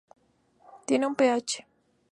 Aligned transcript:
Tiene 0.87 1.05
un 1.05 1.13
Ph. 1.13 1.63